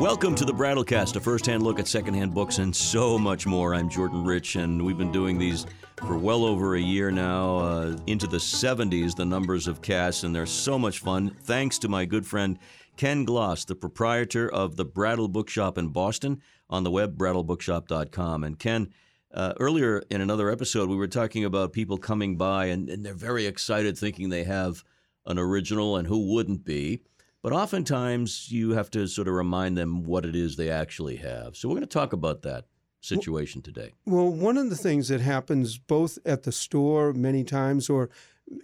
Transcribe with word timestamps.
Welcome 0.00 0.34
to 0.36 0.46
the 0.46 0.54
Brattlecast, 0.54 1.16
a 1.16 1.20
first-hand 1.20 1.62
look 1.62 1.78
at 1.78 1.86
secondhand 1.86 2.32
books 2.32 2.56
and 2.56 2.74
so 2.74 3.18
much 3.18 3.46
more. 3.46 3.74
I'm 3.74 3.90
Jordan 3.90 4.24
Rich, 4.24 4.56
and 4.56 4.82
we've 4.82 4.96
been 4.96 5.12
doing 5.12 5.36
these 5.36 5.66
for 5.98 6.16
well 6.16 6.46
over 6.46 6.76
a 6.76 6.80
year 6.80 7.10
now, 7.10 7.58
uh, 7.58 7.98
into 8.06 8.26
the 8.26 8.38
70s, 8.38 9.14
the 9.14 9.26
numbers 9.26 9.68
of 9.68 9.82
casts, 9.82 10.22
and 10.22 10.34
they're 10.34 10.46
so 10.46 10.78
much 10.78 11.00
fun. 11.00 11.36
Thanks 11.42 11.78
to 11.80 11.88
my 11.90 12.06
good 12.06 12.26
friend 12.26 12.58
Ken 12.96 13.26
Gloss, 13.26 13.66
the 13.66 13.74
proprietor 13.74 14.50
of 14.50 14.76
the 14.76 14.86
Brattle 14.86 15.28
Bookshop 15.28 15.76
in 15.76 15.88
Boston, 15.88 16.40
on 16.70 16.82
the 16.82 16.90
web, 16.90 17.18
brattlebookshop.com. 17.18 18.42
And 18.42 18.58
Ken, 18.58 18.94
uh, 19.34 19.52
earlier 19.60 20.02
in 20.08 20.22
another 20.22 20.48
episode, 20.50 20.88
we 20.88 20.96
were 20.96 21.08
talking 21.08 21.44
about 21.44 21.74
people 21.74 21.98
coming 21.98 22.38
by 22.38 22.66
and, 22.66 22.88
and 22.88 23.04
they're 23.04 23.12
very 23.12 23.44
excited 23.44 23.98
thinking 23.98 24.30
they 24.30 24.44
have 24.44 24.82
an 25.26 25.38
original, 25.38 25.98
and 25.98 26.08
who 26.08 26.32
wouldn't 26.32 26.64
be? 26.64 27.02
But 27.42 27.52
oftentimes 27.52 28.52
you 28.52 28.72
have 28.72 28.90
to 28.90 29.06
sort 29.06 29.28
of 29.28 29.34
remind 29.34 29.76
them 29.76 30.04
what 30.04 30.26
it 30.26 30.36
is 30.36 30.56
they 30.56 30.70
actually 30.70 31.16
have. 31.16 31.56
So 31.56 31.68
we're 31.68 31.76
going 31.76 31.82
to 31.82 31.86
talk 31.86 32.12
about 32.12 32.42
that 32.42 32.66
situation 33.00 33.62
today. 33.62 33.92
Well, 34.04 34.28
one 34.28 34.58
of 34.58 34.68
the 34.68 34.76
things 34.76 35.08
that 35.08 35.20
happens 35.20 35.78
both 35.78 36.18
at 36.26 36.42
the 36.42 36.52
store 36.52 37.12
many 37.12 37.44
times 37.44 37.88
or 37.88 38.10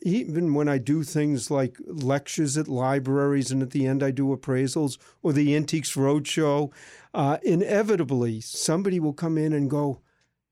even 0.03 0.53
when 0.55 0.69
I 0.69 0.79
do 0.79 1.03
things 1.05 1.51
like 1.51 1.79
lectures 1.87 2.59
at 2.59 2.69
libraries 2.69 3.51
and 3.51 3.63
at 3.63 3.71
the 3.71 3.87
end 3.87 4.03
I 4.03 4.11
do 4.11 4.37
appraisals 4.37 4.99
or 5.23 5.33
the 5.33 5.55
Antiques 5.55 5.95
Roadshow, 5.95 6.73
uh, 7.15 7.39
inevitably 7.43 8.41
somebody 8.41 9.01
will 9.01 9.13
come 9.13 9.39
in 9.39 9.53
and 9.53 9.71
go 9.71 10.01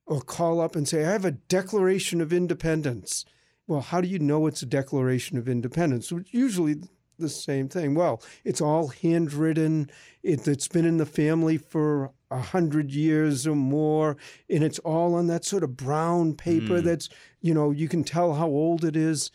or 0.06 0.20
call 0.20 0.60
up 0.60 0.76
and 0.76 0.86
say, 0.86 1.04
I 1.04 1.12
have 1.12 1.24
a 1.24 1.32
Declaration 1.32 2.20
of 2.20 2.32
Independence. 2.32 3.24
Well, 3.66 3.80
how 3.80 4.00
do 4.00 4.08
you 4.08 4.18
know 4.18 4.46
it's 4.46 4.62
a 4.62 4.66
Declaration 4.66 5.36
of 5.36 5.48
Independence? 5.48 6.12
Usually 6.30 6.76
the 7.18 7.28
same 7.28 7.68
thing. 7.68 7.94
Well, 7.94 8.22
it's 8.44 8.60
all 8.60 8.88
handwritten. 8.88 9.90
It, 10.22 10.44
has 10.46 10.68
been 10.68 10.84
in 10.84 10.96
the 10.96 11.06
family 11.06 11.58
for 11.58 12.12
a 12.30 12.40
hundred 12.40 12.90
years 12.90 13.46
or 13.46 13.56
more, 13.56 14.16
and 14.48 14.64
it's 14.64 14.78
all 14.80 15.14
on 15.14 15.26
that 15.28 15.44
sort 15.44 15.62
of 15.62 15.76
brown 15.76 16.34
paper. 16.34 16.80
Mm. 16.80 16.84
That's 16.84 17.08
you 17.40 17.54
know 17.54 17.70
you 17.70 17.88
can 17.88 18.04
tell 18.04 18.34
how 18.34 18.48
old 18.48 18.84
it 18.84 18.96
is. 18.96 19.30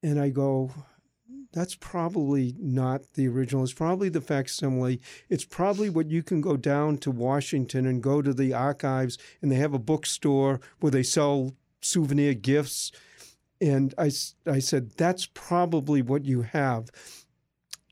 And 0.00 0.20
I 0.20 0.28
go, 0.28 0.70
that's 1.52 1.74
probably 1.74 2.54
not 2.58 3.14
the 3.14 3.26
original. 3.26 3.64
It's 3.64 3.72
probably 3.72 4.08
the 4.08 4.20
facsimile. 4.20 5.00
It's 5.28 5.44
probably 5.44 5.90
what 5.90 6.10
you 6.10 6.22
can 6.22 6.40
go 6.40 6.56
down 6.56 6.98
to 6.98 7.10
Washington 7.10 7.86
and 7.86 8.02
go 8.02 8.22
to 8.22 8.32
the 8.32 8.54
archives, 8.54 9.18
and 9.42 9.50
they 9.50 9.56
have 9.56 9.74
a 9.74 9.78
bookstore 9.78 10.60
where 10.80 10.92
they 10.92 11.02
sell 11.02 11.54
souvenir 11.80 12.34
gifts 12.34 12.92
and 13.60 13.94
I, 13.98 14.10
I 14.46 14.58
said, 14.58 14.92
that's 14.92 15.26
probably 15.26 16.02
what 16.02 16.24
you 16.24 16.42
have. 16.42 16.90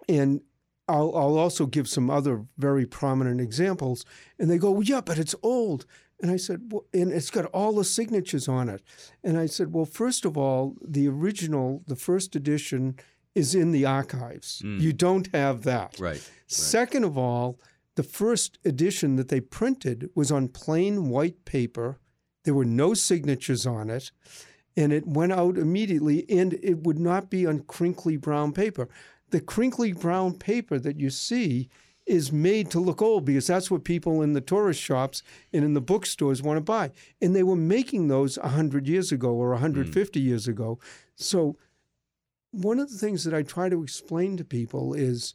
And 0.09 0.42
I'll, 0.89 1.17
I'll 1.17 1.39
also 1.39 1.67
give 1.67 1.89
some 1.89 2.11
other 2.11 2.45
very 2.59 2.86
prominent 2.86 3.41
examples. 3.41 4.05
And 4.39 4.50
they 4.50 4.59
go, 4.59 4.70
well, 4.70 4.83
yeah, 4.83 5.00
but 5.00 5.19
it's 5.19 5.34
old. 5.42 5.87
And 6.20 6.31
I 6.31 6.37
said, 6.37 6.70
well, 6.70 6.84
and 6.94 7.12
it's 7.12 7.31
got 7.31 7.47
all 7.47 7.75
the 7.75 7.84
signatures 7.84 8.48
on 8.48 8.69
it. 8.69 8.83
And 9.22 9.37
I 9.37 9.47
said, 9.47 9.72
well, 9.72 9.84
first 9.84 10.25
of 10.25 10.39
all, 10.39 10.77
the 10.81 11.09
original, 11.09 11.83
the 11.87 11.97
first 11.97 12.37
edition, 12.37 12.97
is 13.34 13.55
in 13.55 13.72
the 13.72 13.84
archives. 13.84 14.62
Mm. 14.64 14.81
You 14.81 14.92
don't 14.92 15.28
have 15.34 15.62
that. 15.64 15.98
Right, 15.98 16.12
right. 16.12 16.31
Second 16.47 17.05
of 17.05 17.19
all, 17.19 17.59
the 17.97 18.03
first 18.03 18.59
edition 18.64 19.17
that 19.17 19.28
they 19.28 19.41
printed 19.41 20.09
was 20.14 20.31
on 20.31 20.48
plain 20.48 21.09
white 21.09 21.44
paper. 21.44 21.98
There 22.44 22.55
were 22.55 22.64
no 22.64 22.94
signatures 22.94 23.67
on 23.67 23.91
it 23.91 24.11
and 24.77 24.93
it 24.93 25.07
went 25.07 25.33
out 25.33 25.57
immediately, 25.57 26.27
and 26.29 26.55
it 26.63 26.85
would 26.85 26.99
not 26.99 27.31
be 27.31 27.47
on 27.47 27.61
crinkly 27.61 28.17
brown 28.17 28.53
paper. 28.53 28.89
The 29.31 29.41
crinkly 29.41 29.93
brown 29.93 30.35
paper 30.35 30.79
that 30.79 31.01
you 31.01 31.11
see 31.11 31.69
is 32.07 32.31
made 32.31 32.71
to 32.71 32.79
look 32.79 33.03
old 33.03 33.25
because 33.25 33.49
that's 33.49 33.71
what 33.71 33.83
people 33.83 34.23
in 34.23 34.33
the 34.33 34.41
tourist 34.41 34.81
shops 34.81 35.23
and 35.53 35.65
in 35.65 35.75
the 35.75 35.81
bookstores 35.81 36.43
want 36.43 36.56
to 36.56 36.61
buy. 36.61 36.93
And 37.21 37.34
they 37.34 37.43
were 37.43 37.56
making 37.56 38.06
those 38.06 38.39
100 38.39 38.87
years 38.87 39.11
ago 39.11 39.31
or 39.31 39.50
150 39.50 40.21
mm. 40.21 40.25
years 40.25 40.47
ago. 40.47 40.79
So, 41.17 41.56
one 42.53 42.79
of 42.79 42.91
the 42.91 42.97
things 42.97 43.25
that 43.25 43.34
I 43.34 43.43
try 43.43 43.69
to 43.69 43.83
explain 43.83 44.37
to 44.37 44.45
people 44.45 44.95
is 44.95 45.34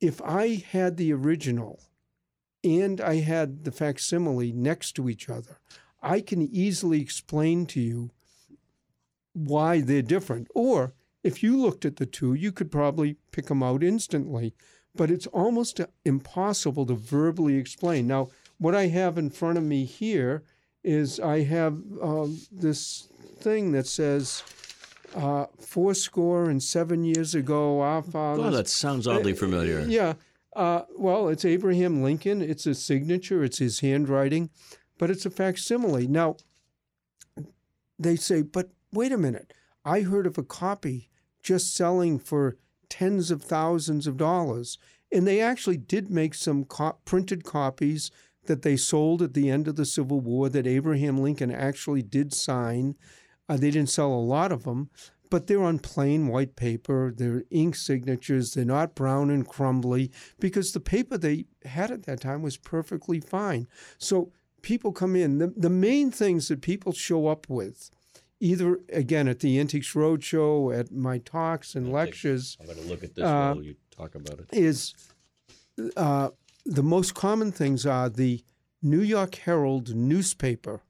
if 0.00 0.22
I 0.22 0.64
had 0.70 0.96
the 0.96 1.12
original 1.12 1.80
and 2.64 3.00
I 3.00 3.16
had 3.16 3.64
the 3.64 3.72
facsimile 3.72 4.52
next 4.52 4.92
to 4.92 5.08
each 5.10 5.28
other, 5.28 5.58
I 6.00 6.20
can 6.20 6.42
easily 6.42 7.00
explain 7.00 7.66
to 7.66 7.80
you 7.80 8.12
why 9.32 9.80
they're 9.80 10.02
different. 10.02 10.48
Or 10.54 10.94
if 11.22 11.42
you 11.42 11.56
looked 11.56 11.84
at 11.84 11.96
the 11.96 12.06
two, 12.06 12.34
you 12.34 12.52
could 12.52 12.70
probably 12.70 13.16
pick 13.30 13.46
them 13.46 13.62
out 13.62 13.82
instantly. 13.82 14.54
But 14.94 15.10
it's 15.10 15.26
almost 15.28 15.80
impossible 16.04 16.84
to 16.86 16.94
verbally 16.94 17.56
explain. 17.56 18.06
Now, 18.06 18.28
what 18.58 18.74
I 18.74 18.88
have 18.88 19.16
in 19.16 19.30
front 19.30 19.58
of 19.58 19.64
me 19.64 19.84
here 19.84 20.42
is 20.84 21.18
I 21.18 21.42
have 21.44 21.74
um, 22.02 22.38
this 22.50 23.08
thing 23.38 23.72
that 23.72 23.86
says 23.86 24.42
uh, 25.14 25.46
four 25.58 25.94
score 25.94 26.50
and 26.50 26.62
seven 26.62 27.04
years 27.04 27.34
ago, 27.34 27.80
our 27.80 28.02
fathers. 28.02 28.44
Oh, 28.44 28.50
that 28.50 28.68
sounds 28.68 29.06
oddly 29.06 29.32
uh, 29.32 29.36
familiar. 29.36 29.80
Yeah. 29.80 30.14
Uh, 30.54 30.82
well, 30.96 31.28
it's 31.28 31.44
Abraham 31.44 32.02
Lincoln. 32.02 32.42
It's 32.42 32.66
a 32.66 32.74
signature. 32.74 33.42
It's 33.42 33.58
his 33.58 33.80
handwriting, 33.80 34.50
but 34.98 35.10
it's 35.10 35.24
a 35.24 35.30
facsimile. 35.30 36.06
Now, 36.06 36.36
they 37.98 38.16
say, 38.16 38.42
but 38.42 38.70
wait 38.92 39.12
a 39.12 39.18
minute, 39.18 39.52
I 39.84 40.00
heard 40.02 40.26
of 40.26 40.38
a 40.38 40.42
copy 40.42 41.10
just 41.42 41.74
selling 41.74 42.18
for 42.18 42.56
tens 42.88 43.30
of 43.30 43.42
thousands 43.42 44.06
of 44.06 44.16
dollars. 44.16 44.78
And 45.10 45.26
they 45.26 45.40
actually 45.40 45.76
did 45.76 46.10
make 46.10 46.34
some 46.34 46.64
co- 46.64 46.98
printed 47.04 47.44
copies 47.44 48.10
that 48.46 48.62
they 48.62 48.76
sold 48.76 49.22
at 49.22 49.34
the 49.34 49.50
end 49.50 49.68
of 49.68 49.76
the 49.76 49.84
Civil 49.84 50.20
War 50.20 50.48
that 50.48 50.66
Abraham 50.66 51.18
Lincoln 51.18 51.50
actually 51.50 52.02
did 52.02 52.32
sign. 52.34 52.96
Uh, 53.48 53.56
they 53.56 53.70
didn't 53.70 53.90
sell 53.90 54.12
a 54.12 54.14
lot 54.14 54.52
of 54.52 54.64
them, 54.64 54.90
but 55.30 55.46
they're 55.46 55.62
on 55.62 55.78
plain 55.78 56.28
white 56.28 56.56
paper. 56.56 57.12
They're 57.16 57.44
ink 57.50 57.76
signatures. 57.76 58.52
They're 58.52 58.64
not 58.64 58.94
brown 58.94 59.30
and 59.30 59.46
crumbly 59.46 60.10
because 60.40 60.72
the 60.72 60.80
paper 60.80 61.16
they 61.16 61.46
had 61.64 61.90
at 61.90 62.04
that 62.04 62.20
time 62.20 62.42
was 62.42 62.56
perfectly 62.56 63.20
fine. 63.20 63.68
So 63.98 64.32
people 64.62 64.92
come 64.92 65.14
in. 65.16 65.38
The, 65.38 65.52
the 65.56 65.70
main 65.70 66.10
things 66.10 66.48
that 66.48 66.62
people 66.62 66.92
show 66.92 67.28
up 67.28 67.48
with 67.48 67.90
either 68.42 68.80
again 68.92 69.28
at 69.28 69.38
the 69.38 69.60
Antiques 69.60 69.94
Roadshow, 69.94 70.76
at 70.76 70.90
my 70.90 71.18
talks 71.18 71.76
and 71.76 71.92
lectures. 71.92 72.58
I'm 72.60 72.66
going 72.66 72.78
to 72.78 72.84
look 72.84 73.04
at 73.04 73.14
this 73.14 73.24
uh, 73.24 73.52
while 73.54 73.62
you 73.62 73.76
talk 73.92 74.16
about 74.16 74.40
it. 74.40 74.46
Is 74.52 74.94
uh, 75.96 76.30
the 76.66 76.82
most 76.82 77.14
common 77.14 77.52
things 77.52 77.86
are 77.86 78.08
the 78.08 78.44
New 78.82 79.00
York 79.00 79.36
Herald 79.36 79.94
newspaper 79.94 80.82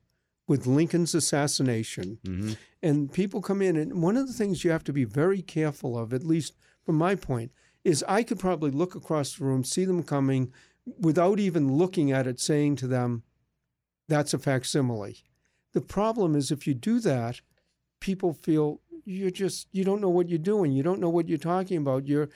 with 0.48 0.66
Lincoln's 0.66 1.14
assassination, 1.14 2.18
mm-hmm. 2.24 2.52
and 2.82 3.12
people 3.12 3.42
come 3.42 3.60
in, 3.60 3.76
and 3.76 4.02
one 4.02 4.16
of 4.16 4.26
the 4.26 4.32
things 4.32 4.64
you 4.64 4.70
have 4.70 4.84
to 4.84 4.92
be 4.92 5.04
very 5.04 5.42
careful 5.42 5.98
of, 5.98 6.14
at 6.14 6.24
least 6.24 6.54
from 6.84 6.96
my 6.96 7.14
point, 7.14 7.52
is 7.84 8.02
I 8.08 8.22
could 8.22 8.38
probably 8.38 8.70
look 8.70 8.94
across 8.94 9.36
the 9.36 9.44
room, 9.44 9.62
see 9.62 9.84
them 9.84 10.02
coming, 10.02 10.52
without 10.98 11.38
even 11.38 11.74
looking 11.74 12.10
at 12.12 12.26
it, 12.26 12.40
saying 12.40 12.76
to 12.76 12.86
them, 12.86 13.24
"That's 14.08 14.32
a 14.32 14.38
facsimile." 14.38 15.18
The 15.72 15.80
problem 15.80 16.34
is 16.34 16.50
if 16.50 16.66
you 16.66 16.74
do 16.74 17.00
that, 17.00 17.40
people 18.00 18.32
feel 18.34 18.80
you're 19.04 19.30
just 19.30 19.68
you 19.72 19.84
don't 19.84 20.00
know 20.00 20.10
what 20.10 20.28
you're 20.28 20.38
doing. 20.38 20.72
You 20.72 20.82
don't 20.82 21.00
know 21.00 21.10
what 21.10 21.28
you're 21.28 21.38
talking 21.38 21.78
about. 21.78 22.06
You're 22.06 22.28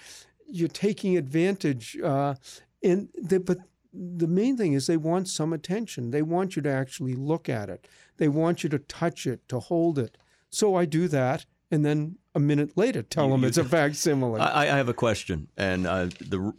you're 0.47 0.69
taking 0.69 1.17
advantage. 1.17 1.97
Uh, 2.03 2.35
and 2.83 3.09
the, 3.15 3.41
but 3.41 3.59
the 3.93 4.27
main 4.27 4.57
thing 4.57 4.73
is 4.73 4.87
they 4.87 4.97
want 4.97 5.29
some 5.29 5.53
attention. 5.53 6.11
They 6.11 6.23
want 6.23 6.57
you 6.57 6.63
to 6.63 6.71
actually 6.71 7.15
look 7.15 7.49
at 7.49 7.69
it. 7.69 7.87
They 8.19 8.29
want 8.29 8.63
you 8.63 8.69
to 8.71 8.79
touch 8.79 9.27
it, 9.27 9.49
to 9.49 9.61
hold 9.61 9.99
it. 9.99 10.17
So 10.51 10.75
I 10.75 10.85
do 10.85 11.09
that, 11.09 11.45
and 11.71 11.85
then 11.85 12.17
a 12.35 12.41
minute 12.41 12.77
later 12.77 13.03
tell 13.03 13.27
you, 13.27 13.33
them 13.33 13.43
you, 13.43 13.49
it's 13.49 13.59
a 13.59 13.65
facsimile. 13.77 14.41
I, 14.41 14.63
I 14.63 14.77
have 14.77 14.89
a 14.89 14.95
question, 14.95 15.49
and 15.56 15.87
uh, 15.87 16.06
the 16.21 16.53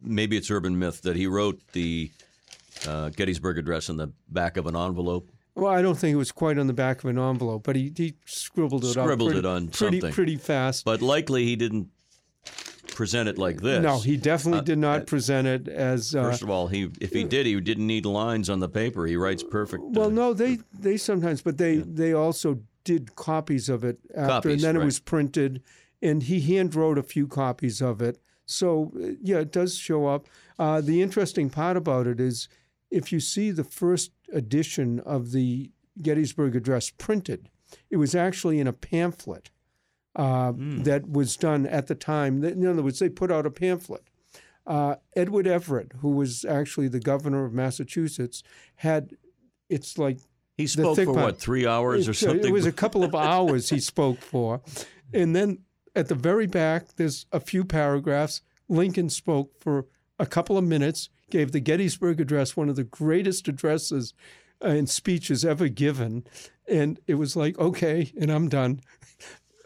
maybe 0.00 0.36
it's 0.36 0.50
urban 0.50 0.78
myth 0.78 1.02
that 1.02 1.16
he 1.16 1.26
wrote 1.26 1.60
the 1.72 2.10
uh, 2.86 3.08
Gettysburg 3.10 3.58
Address 3.58 3.88
in 3.88 3.96
the 3.96 4.12
back 4.28 4.56
of 4.56 4.66
an 4.66 4.76
envelope 4.76 5.30
well, 5.54 5.72
I 5.72 5.82
don't 5.82 5.96
think 5.96 6.14
it 6.14 6.18
was 6.18 6.32
quite 6.32 6.58
on 6.58 6.66
the 6.66 6.72
back 6.72 6.98
of 6.98 7.10
an 7.10 7.18
envelope, 7.18 7.62
but 7.64 7.76
he, 7.76 7.92
he 7.96 8.14
scribbled 8.24 8.84
it 8.84 8.88
scribbled 8.88 9.30
pretty, 9.30 9.38
it 9.38 9.46
on 9.46 9.68
pretty, 9.68 10.00
something 10.00 10.12
pretty 10.12 10.36
fast. 10.36 10.84
But 10.84 11.00
likely 11.00 11.44
he 11.44 11.56
didn't 11.56 11.88
present 12.88 13.28
it 13.28 13.38
like 13.38 13.60
this. 13.60 13.82
No, 13.82 13.98
he 13.98 14.16
definitely 14.16 14.60
uh, 14.60 14.62
did 14.62 14.78
not 14.78 15.02
uh, 15.02 15.04
present 15.04 15.46
it 15.46 15.68
as. 15.68 16.14
Uh, 16.14 16.22
first 16.22 16.42
of 16.42 16.50
all, 16.50 16.66
he 16.66 16.90
if 17.00 17.12
he 17.12 17.24
did, 17.24 17.46
he 17.46 17.60
didn't 17.60 17.86
need 17.86 18.06
lines 18.06 18.50
on 18.50 18.60
the 18.60 18.68
paper. 18.68 19.06
He 19.06 19.16
writes 19.16 19.42
perfect. 19.42 19.84
Well, 19.84 20.10
no, 20.10 20.32
they 20.32 20.58
they 20.72 20.96
sometimes, 20.96 21.42
but 21.42 21.58
they 21.58 21.74
yeah. 21.74 21.84
they 21.86 22.12
also 22.12 22.60
did 22.84 23.14
copies 23.14 23.68
of 23.68 23.84
it 23.84 23.98
after, 24.14 24.28
copies, 24.28 24.52
and 24.52 24.62
then 24.62 24.76
right. 24.76 24.82
it 24.82 24.84
was 24.84 24.98
printed, 24.98 25.62
and 26.02 26.24
he 26.24 26.40
hand 26.40 26.74
wrote 26.74 26.98
a 26.98 27.02
few 27.02 27.26
copies 27.26 27.80
of 27.80 28.02
it. 28.02 28.18
So 28.46 28.92
yeah, 29.20 29.38
it 29.38 29.52
does 29.52 29.76
show 29.76 30.06
up. 30.06 30.26
Uh, 30.58 30.80
the 30.80 31.02
interesting 31.02 31.50
part 31.50 31.76
about 31.76 32.06
it 32.06 32.20
is 32.20 32.48
if 32.90 33.12
you 33.12 33.20
see 33.20 33.50
the 33.50 33.64
first 33.64 34.12
edition 34.32 35.00
of 35.00 35.32
the 35.32 35.70
Gettysburg 36.00 36.56
Address 36.56 36.90
printed. 36.90 37.48
It 37.90 37.96
was 37.96 38.14
actually 38.14 38.60
in 38.60 38.66
a 38.66 38.72
pamphlet 38.72 39.50
uh, 40.16 40.52
mm. 40.52 40.84
that 40.84 41.08
was 41.08 41.36
done 41.36 41.66
at 41.66 41.86
the 41.86 41.94
time. 41.94 42.42
In 42.44 42.66
other 42.66 42.82
words, 42.82 42.98
they 42.98 43.08
put 43.08 43.32
out 43.32 43.46
a 43.46 43.50
pamphlet. 43.50 44.04
Uh, 44.66 44.96
Edward 45.14 45.46
Everett, 45.46 45.92
who 46.00 46.10
was 46.10 46.44
actually 46.44 46.88
the 46.88 47.00
governor 47.00 47.44
of 47.44 47.52
Massachusetts, 47.52 48.42
had 48.76 49.10
it's 49.68 49.98
like 49.98 50.18
he 50.56 50.66
spoke 50.66 50.96
for 50.96 51.06
part. 51.06 51.16
what 51.16 51.38
three 51.38 51.66
hours 51.66 52.08
or 52.08 52.14
something. 52.14 52.46
It 52.46 52.52
was 52.52 52.64
a 52.64 52.72
couple 52.72 53.04
of 53.04 53.14
hours 53.14 53.68
he 53.68 53.80
spoke 53.80 54.20
for, 54.20 54.62
and 55.12 55.36
then 55.36 55.58
at 55.94 56.08
the 56.08 56.14
very 56.14 56.46
back, 56.46 56.96
there's 56.96 57.26
a 57.30 57.40
few 57.40 57.64
paragraphs. 57.64 58.40
Lincoln 58.68 59.10
spoke 59.10 59.52
for 59.60 59.86
a 60.18 60.26
couple 60.26 60.56
of 60.56 60.64
minutes, 60.64 61.10
gave 61.34 61.50
the 61.50 61.58
Gettysburg 61.58 62.20
Address, 62.20 62.56
one 62.56 62.68
of 62.68 62.76
the 62.76 62.84
greatest 62.84 63.48
addresses 63.48 64.14
and 64.60 64.88
speeches 64.88 65.44
ever 65.44 65.66
given, 65.66 66.24
and 66.68 67.00
it 67.08 67.14
was 67.14 67.34
like, 67.34 67.58
okay, 67.58 68.12
and 68.16 68.30
I'm 68.30 68.48
done. 68.48 68.80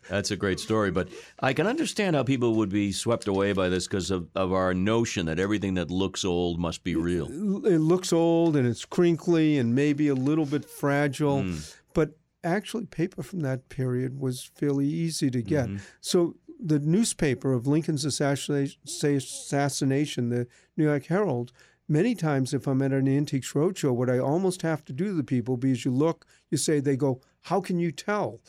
That's 0.08 0.30
a 0.30 0.36
great 0.36 0.60
story, 0.60 0.90
but 0.90 1.10
I 1.40 1.52
can 1.52 1.66
understand 1.66 2.16
how 2.16 2.22
people 2.22 2.54
would 2.54 2.70
be 2.70 2.90
swept 2.90 3.28
away 3.28 3.52
by 3.52 3.68
this 3.68 3.86
because 3.86 4.10
of, 4.10 4.30
of 4.34 4.50
our 4.50 4.72
notion 4.72 5.26
that 5.26 5.38
everything 5.38 5.74
that 5.74 5.90
looks 5.90 6.24
old 6.24 6.58
must 6.58 6.84
be 6.84 6.96
real. 6.96 7.26
It 7.66 7.80
looks 7.80 8.14
old 8.14 8.56
and 8.56 8.66
it's 8.66 8.86
crinkly 8.86 9.58
and 9.58 9.74
maybe 9.74 10.08
a 10.08 10.14
little 10.14 10.46
bit 10.46 10.64
fragile, 10.64 11.42
mm. 11.42 11.76
but 11.92 12.16
actually, 12.42 12.86
paper 12.86 13.22
from 13.22 13.40
that 13.40 13.68
period 13.68 14.18
was 14.18 14.50
fairly 14.54 14.86
easy 14.86 15.30
to 15.30 15.42
get. 15.42 15.66
Mm-hmm. 15.66 15.84
So 16.00 16.36
the 16.58 16.78
newspaper 16.78 17.52
of 17.52 17.66
Lincoln's 17.66 18.04
assassination, 18.04 20.28
the 20.28 20.46
New 20.76 20.84
York 20.84 21.06
Herald, 21.06 21.52
many 21.88 22.14
times 22.14 22.52
if 22.52 22.66
I'm 22.66 22.82
at 22.82 22.92
an 22.92 23.08
antiques 23.08 23.52
roadshow, 23.52 23.94
what 23.94 24.10
I 24.10 24.18
almost 24.18 24.62
have 24.62 24.84
to 24.86 24.92
do 24.92 25.06
to 25.06 25.14
the 25.14 25.24
people, 25.24 25.56
because 25.56 25.84
you 25.84 25.92
look, 25.92 26.26
you 26.50 26.58
say, 26.58 26.80
they 26.80 26.96
go, 26.96 27.20
how 27.42 27.60
can 27.60 27.78
you 27.78 27.92
tell? 27.92 28.40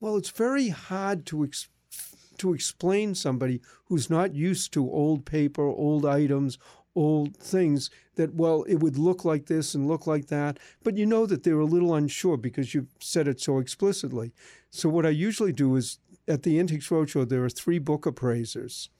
Well, 0.00 0.16
it's 0.16 0.30
very 0.30 0.68
hard 0.68 1.26
to 1.26 1.44
ex- 1.44 1.68
to 2.38 2.54
explain 2.54 3.16
somebody 3.16 3.60
who's 3.86 4.08
not 4.08 4.32
used 4.32 4.72
to 4.72 4.88
old 4.88 5.26
paper, 5.26 5.64
old 5.64 6.06
items, 6.06 6.56
old 6.98 7.36
things 7.36 7.90
that 8.16 8.34
well 8.34 8.64
it 8.64 8.76
would 8.76 8.98
look 8.98 9.24
like 9.24 9.46
this 9.46 9.74
and 9.74 9.86
look 9.86 10.06
like 10.06 10.26
that 10.26 10.58
but 10.82 10.96
you 10.96 11.06
know 11.06 11.26
that 11.26 11.44
they're 11.44 11.60
a 11.60 11.64
little 11.64 11.94
unsure 11.94 12.36
because 12.36 12.74
you've 12.74 12.92
said 12.98 13.28
it 13.28 13.40
so 13.40 13.58
explicitly 13.58 14.32
so 14.70 14.88
what 14.88 15.06
i 15.06 15.10
usually 15.10 15.52
do 15.52 15.76
is 15.76 15.98
at 16.28 16.42
the 16.42 16.58
antiques 16.58 16.88
roadshow 16.88 17.28
there 17.28 17.44
are 17.44 17.50
three 17.50 17.78
book 17.78 18.06
appraisers 18.06 18.90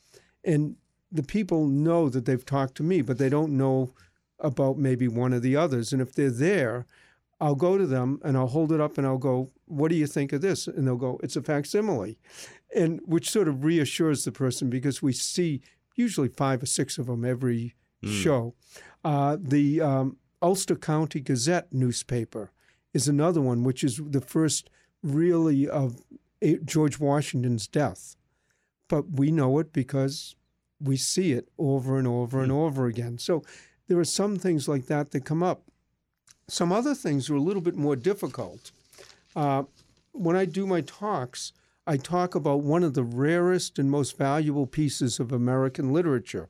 and 0.44 0.76
the 1.10 1.22
people 1.22 1.66
know 1.66 2.08
that 2.08 2.24
they've 2.24 2.46
talked 2.46 2.76
to 2.76 2.82
me 2.82 3.02
but 3.02 3.18
they 3.18 3.28
don't 3.28 3.56
know 3.56 3.92
about 4.40 4.78
maybe 4.78 5.08
one 5.08 5.32
of 5.32 5.42
the 5.42 5.56
others 5.56 5.92
and 5.92 6.00
if 6.00 6.14
they're 6.14 6.30
there 6.30 6.86
I'll 7.40 7.54
go 7.54 7.78
to 7.78 7.86
them 7.86 8.20
and 8.24 8.36
I'll 8.36 8.48
hold 8.48 8.72
it 8.72 8.80
up 8.80 8.98
and 8.98 9.06
I'll 9.06 9.18
go, 9.18 9.50
What 9.66 9.90
do 9.90 9.96
you 9.96 10.06
think 10.06 10.32
of 10.32 10.40
this? 10.40 10.66
And 10.66 10.86
they'll 10.86 10.96
go, 10.96 11.20
It's 11.22 11.36
a 11.36 11.42
facsimile. 11.42 12.18
And 12.74 13.00
which 13.04 13.30
sort 13.30 13.48
of 13.48 13.64
reassures 13.64 14.24
the 14.24 14.32
person 14.32 14.68
because 14.68 15.02
we 15.02 15.12
see 15.12 15.62
usually 15.94 16.28
five 16.28 16.62
or 16.62 16.66
six 16.66 16.98
of 16.98 17.06
them 17.06 17.24
every 17.24 17.74
mm. 18.04 18.22
show. 18.22 18.54
Uh, 19.04 19.36
the 19.40 19.80
um, 19.80 20.16
Ulster 20.42 20.76
County 20.76 21.20
Gazette 21.20 21.72
newspaper 21.72 22.50
is 22.92 23.08
another 23.08 23.40
one, 23.40 23.64
which 23.64 23.84
is 23.84 24.00
the 24.04 24.20
first 24.20 24.70
really 25.02 25.68
of 25.68 25.96
George 26.64 26.98
Washington's 26.98 27.66
death. 27.66 28.16
But 28.88 29.12
we 29.12 29.30
know 29.30 29.58
it 29.58 29.72
because 29.72 30.34
we 30.80 30.96
see 30.96 31.32
it 31.32 31.48
over 31.58 31.98
and 31.98 32.06
over 32.06 32.40
and 32.40 32.52
hmm. 32.52 32.58
over 32.58 32.86
again. 32.86 33.18
So 33.18 33.42
there 33.88 33.98
are 33.98 34.04
some 34.04 34.36
things 34.36 34.68
like 34.68 34.86
that 34.86 35.10
that 35.10 35.24
come 35.24 35.42
up. 35.42 35.62
Some 36.48 36.72
other 36.72 36.94
things 36.94 37.28
are 37.28 37.36
a 37.36 37.40
little 37.40 37.62
bit 37.62 37.76
more 37.76 37.96
difficult. 37.96 38.70
Uh, 39.36 39.64
when 40.12 40.36
I 40.36 40.46
do 40.46 40.66
my 40.66 40.80
talks, 40.80 41.52
I 41.86 41.96
talk 41.96 42.34
about 42.34 42.62
one 42.62 42.82
of 42.82 42.94
the 42.94 43.04
rarest 43.04 43.78
and 43.78 43.90
most 43.90 44.16
valuable 44.16 44.66
pieces 44.66 45.20
of 45.20 45.32
American 45.32 45.92
literature. 45.92 46.48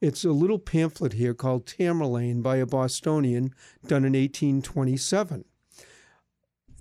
It's 0.00 0.24
a 0.24 0.30
little 0.30 0.60
pamphlet 0.60 1.14
here 1.14 1.34
called 1.34 1.66
Tamerlane 1.66 2.42
by 2.42 2.56
a 2.56 2.66
Bostonian 2.66 3.54
done 3.86 4.04
in 4.04 4.12
1827. 4.12 5.44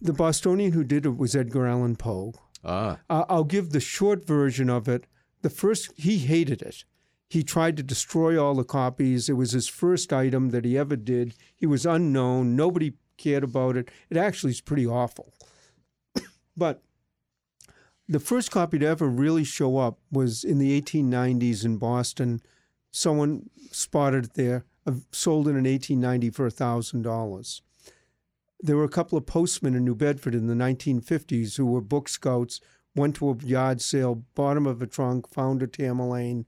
The 0.01 0.13
Bostonian 0.13 0.73
who 0.73 0.83
did 0.83 1.05
it 1.05 1.17
was 1.17 1.35
Edgar 1.35 1.67
Allan 1.67 1.95
Poe. 1.95 2.33
Ah. 2.63 2.99
Uh, 3.09 3.25
I'll 3.29 3.44
give 3.44 3.71
the 3.71 3.79
short 3.79 4.25
version 4.25 4.69
of 4.69 4.88
it. 4.88 5.05
The 5.41 5.49
first, 5.49 5.91
he 5.95 6.19
hated 6.19 6.61
it. 6.61 6.83
He 7.29 7.44
tried 7.44 7.77
to 7.77 7.83
destroy 7.83 8.41
all 8.41 8.55
the 8.55 8.63
copies. 8.63 9.29
It 9.29 9.33
was 9.33 9.51
his 9.51 9.67
first 9.67 10.13
item 10.13 10.49
that 10.49 10.65
he 10.65 10.77
ever 10.77 10.95
did. 10.95 11.35
He 11.55 11.65
was 11.65 11.85
unknown. 11.85 12.55
Nobody 12.55 12.94
cared 13.17 13.44
about 13.44 13.75
it. 13.75 13.89
It 14.09 14.17
actually 14.17 14.51
is 14.51 14.61
pretty 14.61 14.85
awful. 14.85 15.33
but 16.57 16.83
the 18.07 18.19
first 18.19 18.51
copy 18.51 18.79
to 18.79 18.85
ever 18.85 19.07
really 19.07 19.43
show 19.43 19.77
up 19.77 20.00
was 20.11 20.43
in 20.43 20.59
the 20.59 20.79
1890s 20.81 21.65
in 21.65 21.77
Boston 21.77 22.41
someone 22.91 23.50
spotted 23.71 24.25
it 24.25 24.33
there, 24.33 24.65
uh, 24.85 24.93
sold 25.11 25.47
it 25.47 25.51
in 25.51 25.65
1890 25.65 26.29
for 26.31 26.50
$1,000. 26.50 27.61
There 28.59 28.75
were 28.77 28.83
a 28.83 28.89
couple 28.89 29.18
of 29.18 29.25
postmen 29.25 29.75
in 29.75 29.86
New 29.86 29.95
Bedford 29.95 30.33
in 30.33 30.48
the 30.48 30.54
1950s 30.54 31.57
who 31.57 31.65
were 31.65 31.81
book 31.81 32.09
scouts, 32.09 32.59
went 32.95 33.15
to 33.18 33.30
a 33.30 33.36
yard 33.38 33.81
sale, 33.81 34.24
bottom 34.36 34.65
of 34.65 34.81
a 34.81 34.88
trunk, 34.88 35.27
found 35.30 35.62
a 35.62 35.68
Tamerlane. 35.68 36.45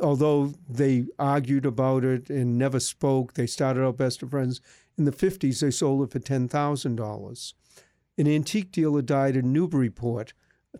Although 0.00 0.54
they 0.68 1.06
argued 1.18 1.64
about 1.64 2.04
it 2.04 2.28
and 2.28 2.58
never 2.58 2.80
spoke, 2.80 3.34
they 3.34 3.46
started 3.46 3.84
out 3.84 3.96
best 3.96 4.22
of 4.22 4.30
friends. 4.30 4.60
In 4.98 5.04
the 5.04 5.12
50s, 5.12 5.60
they 5.60 5.70
sold 5.70 6.02
it 6.02 6.10
for 6.10 6.18
$10,000. 6.18 7.54
An 8.18 8.28
antique 8.28 8.72
dealer 8.72 9.02
died 9.02 9.36
in 9.36 9.52
Newburyport 9.52 10.32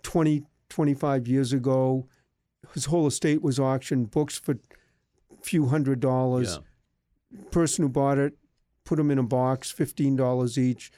20, 0.02 0.44
25 0.68 1.28
years 1.28 1.52
ago 1.52 2.08
his 2.74 2.86
whole 2.86 3.06
estate 3.06 3.42
was 3.42 3.58
auctioned, 3.58 4.10
books 4.10 4.38
for 4.38 4.52
a 4.52 5.42
few 5.42 5.66
hundred 5.66 6.00
dollars. 6.00 6.58
Yeah. 7.30 7.40
Person 7.50 7.84
who 7.84 7.88
bought 7.88 8.18
it 8.18 8.34
put 8.84 8.96
them 8.96 9.10
in 9.10 9.18
a 9.18 9.22
box, 9.22 9.70
fifteen 9.70 10.16
dollars 10.16 10.58
each. 10.58 10.90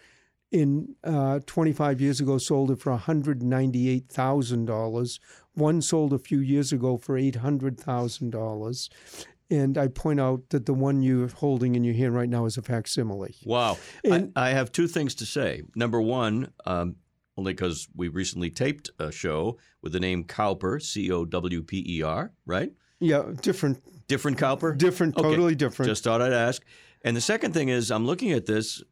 In 0.50 0.96
uh, 1.02 1.40
25 1.46 2.00
years 2.00 2.20
ago, 2.20 2.38
sold 2.38 2.70
it 2.70 2.78
for 2.78 2.96
$198,000. 2.96 5.18
One 5.54 5.82
sold 5.82 6.12
a 6.12 6.18
few 6.18 6.38
years 6.38 6.72
ago 6.72 6.96
for 6.96 7.18
$800,000. 7.18 8.88
And 9.50 9.76
I 9.76 9.88
point 9.88 10.20
out 10.20 10.50
that 10.50 10.66
the 10.66 10.74
one 10.74 11.02
you're 11.02 11.26
holding 11.26 11.74
in 11.74 11.82
your 11.82 11.94
hand 11.94 12.14
right 12.14 12.28
now 12.28 12.44
is 12.44 12.56
a 12.56 12.62
facsimile. 12.62 13.34
Wow. 13.44 13.78
And, 14.04 14.30
I, 14.36 14.50
I, 14.50 14.52
have 14.52 14.70
two 14.70 14.86
things 14.86 15.16
to 15.16 15.26
say. 15.26 15.62
Number 15.74 16.00
one, 16.00 16.52
um, 16.66 16.94
only 17.36 17.52
because 17.52 17.88
we 17.94 18.08
recently 18.08 18.50
taped 18.50 18.90
a 18.98 19.10
show 19.10 19.58
with 19.82 19.92
the 19.92 20.00
name 20.00 20.24
Cowper, 20.24 20.80
C 20.80 21.10
O 21.10 21.24
W 21.24 21.62
P 21.62 21.84
E 21.98 22.02
R, 22.02 22.32
right? 22.46 22.72
Yeah, 23.00 23.32
different. 23.42 23.82
Different 24.06 24.38
Cowper? 24.38 24.76
Different, 24.76 25.16
okay. 25.16 25.28
totally 25.28 25.54
different. 25.54 25.88
Just 25.88 26.04
thought 26.04 26.22
I'd 26.22 26.32
ask. 26.32 26.62
And 27.04 27.16
the 27.16 27.20
second 27.20 27.52
thing 27.52 27.68
is, 27.68 27.90
I'm 27.90 28.06
looking 28.06 28.32
at 28.32 28.46
this 28.46 28.82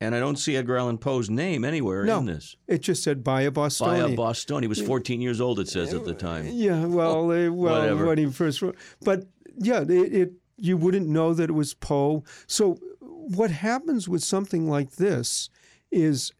and 0.00 0.14
I 0.14 0.20
don't 0.20 0.36
see 0.36 0.56
Edgar 0.56 0.78
Allan 0.78 0.98
Poe's 0.98 1.28
name 1.28 1.64
anywhere 1.64 2.04
no, 2.04 2.18
in 2.18 2.26
this. 2.26 2.56
It 2.66 2.78
just 2.82 3.02
said 3.02 3.22
by 3.22 3.42
a 3.42 3.50
Bostonian. 3.50 4.06
By 4.06 4.12
a 4.12 4.16
Bostonian. 4.16 4.62
He 4.62 4.68
was 4.68 4.80
14 4.80 5.20
years 5.20 5.40
old, 5.40 5.58
it 5.60 5.68
says 5.68 5.92
at 5.92 6.04
the 6.04 6.14
time. 6.14 6.46
Yeah, 6.48 6.86
well, 6.86 7.16
oh, 7.16 7.26
well, 7.26 7.52
whatever. 7.52 8.06
when 8.06 8.18
he 8.18 8.26
first 8.26 8.62
wrote. 8.62 8.76
But 9.00 9.24
yeah, 9.56 9.82
it, 9.82 9.90
it 9.90 10.32
you 10.56 10.76
wouldn't 10.76 11.08
know 11.08 11.34
that 11.34 11.50
it 11.50 11.54
was 11.54 11.74
Poe. 11.74 12.24
So 12.46 12.78
what 13.00 13.50
happens 13.50 14.08
with 14.08 14.22
something 14.22 14.68
like 14.68 14.92
this 14.92 15.50
is 15.90 16.32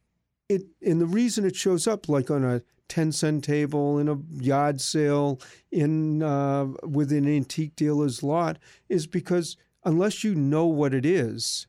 it 0.48 0.62
and 0.82 1.00
the 1.00 1.06
reason 1.06 1.44
it 1.44 1.56
shows 1.56 1.86
up 1.86 2.08
like 2.08 2.30
on 2.30 2.44
a 2.44 2.62
10 2.88 3.12
cent 3.12 3.44
table 3.44 3.98
in 3.98 4.08
a 4.08 4.16
yard 4.42 4.80
sale 4.80 5.40
in 5.70 6.22
uh, 6.22 6.66
with 6.82 7.12
an 7.12 7.28
antique 7.28 7.76
dealer's 7.76 8.22
lot 8.22 8.58
is 8.88 9.06
because 9.06 9.56
unless 9.88 10.22
you 10.24 10.34
know 10.34 10.66
what 10.66 10.92
it 10.92 11.06
is 11.06 11.66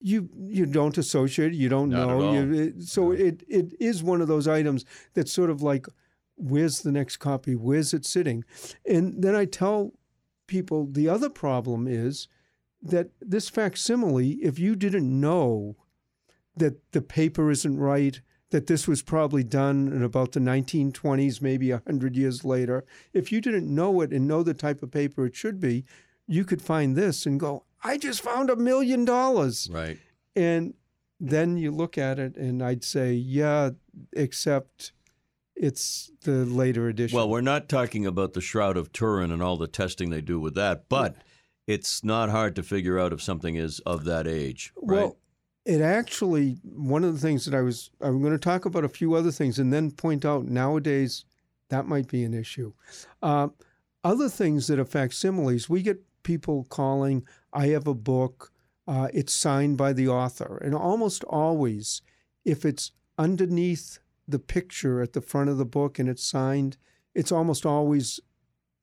you 0.00 0.28
you 0.36 0.66
don't 0.66 0.98
associate 0.98 1.52
you 1.52 1.68
don't 1.68 1.90
Not 1.90 2.08
know 2.08 2.32
you, 2.32 2.52
it, 2.52 2.82
so 2.82 3.12
it 3.12 3.42
it 3.48 3.72
is 3.78 4.02
one 4.02 4.20
of 4.20 4.28
those 4.28 4.48
items 4.48 4.84
that's 5.14 5.32
sort 5.32 5.50
of 5.50 5.62
like 5.62 5.86
where's 6.36 6.80
the 6.80 6.92
next 6.92 7.18
copy? 7.18 7.54
Where's 7.54 7.92
it 7.92 8.06
sitting? 8.06 8.44
And 8.86 9.22
then 9.22 9.34
i 9.34 9.44
tell 9.44 9.92
people 10.46 10.88
the 10.90 11.08
other 11.08 11.28
problem 11.28 11.86
is 11.86 12.28
that 12.82 13.10
this 13.20 13.48
facsimile 13.48 14.30
if 14.42 14.58
you 14.58 14.74
didn't 14.74 15.20
know 15.20 15.76
that 16.56 16.92
the 16.92 17.02
paper 17.02 17.50
isn't 17.50 17.78
right, 17.78 18.20
that 18.50 18.66
this 18.66 18.88
was 18.88 19.02
probably 19.02 19.44
done 19.44 19.88
in 19.88 20.02
about 20.02 20.32
the 20.32 20.40
1920s, 20.40 21.40
maybe 21.40 21.70
100 21.70 22.16
years 22.16 22.44
later. 22.44 22.84
If 23.12 23.30
you 23.30 23.40
didn't 23.40 23.72
know 23.72 24.00
it 24.00 24.12
and 24.12 24.26
know 24.26 24.42
the 24.42 24.54
type 24.54 24.82
of 24.82 24.90
paper 24.90 25.24
it 25.26 25.36
should 25.36 25.60
be, 25.60 25.84
you 26.30 26.44
could 26.44 26.62
find 26.62 26.96
this 26.96 27.26
and 27.26 27.40
go, 27.40 27.64
I 27.82 27.98
just 27.98 28.20
found 28.20 28.50
a 28.50 28.56
million 28.56 29.04
dollars. 29.04 29.68
Right. 29.70 29.98
And 30.36 30.74
then 31.18 31.56
you 31.56 31.72
look 31.72 31.98
at 31.98 32.18
it 32.18 32.36
and 32.36 32.62
I'd 32.62 32.84
say, 32.84 33.12
yeah, 33.12 33.70
except 34.12 34.92
it's 35.56 36.12
the 36.22 36.44
later 36.46 36.88
edition. 36.88 37.16
Well, 37.16 37.28
we're 37.28 37.40
not 37.40 37.68
talking 37.68 38.06
about 38.06 38.34
the 38.34 38.40
Shroud 38.40 38.76
of 38.76 38.92
Turin 38.92 39.32
and 39.32 39.42
all 39.42 39.56
the 39.56 39.66
testing 39.66 40.10
they 40.10 40.20
do 40.20 40.38
with 40.38 40.54
that, 40.54 40.88
but 40.88 41.16
it's 41.66 42.04
not 42.04 42.30
hard 42.30 42.54
to 42.56 42.62
figure 42.62 42.98
out 42.98 43.12
if 43.12 43.20
something 43.20 43.56
is 43.56 43.80
of 43.80 44.04
that 44.04 44.28
age, 44.28 44.72
right? 44.80 45.02
Well, 45.02 45.16
it 45.66 45.80
actually 45.80 46.58
one 46.62 47.04
of 47.04 47.12
the 47.12 47.20
things 47.20 47.44
that 47.44 47.54
I 47.54 47.60
was 47.60 47.90
I'm 48.00 48.22
going 48.22 48.32
to 48.32 48.38
talk 48.38 48.64
about 48.64 48.84
a 48.84 48.88
few 48.88 49.14
other 49.14 49.30
things 49.30 49.58
and 49.58 49.72
then 49.72 49.90
point 49.90 50.24
out 50.24 50.46
nowadays 50.46 51.24
that 51.68 51.86
might 51.86 52.08
be 52.08 52.24
an 52.24 52.34
issue. 52.34 52.72
Uh, 53.20 53.48
other 54.02 54.28
things 54.28 54.66
that 54.68 54.78
are 54.78 54.84
facsimiles, 54.84 55.68
we 55.68 55.82
get 55.82 56.02
people 56.22 56.64
calling, 56.68 57.24
I 57.52 57.68
have 57.68 57.86
a 57.86 57.94
book, 57.94 58.52
uh, 58.86 59.08
it's 59.12 59.32
signed 59.32 59.76
by 59.76 59.92
the 59.92 60.08
author. 60.08 60.58
And 60.62 60.74
almost 60.74 61.24
always, 61.24 62.02
if 62.44 62.64
it's 62.64 62.92
underneath 63.18 63.98
the 64.26 64.38
picture 64.38 65.00
at 65.02 65.12
the 65.12 65.20
front 65.20 65.50
of 65.50 65.58
the 65.58 65.64
book 65.64 65.98
and 65.98 66.08
it's 66.08 66.24
signed, 66.24 66.76
it's 67.14 67.32
almost 67.32 67.66
always 67.66 68.20